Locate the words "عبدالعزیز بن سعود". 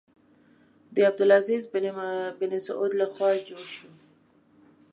1.09-2.91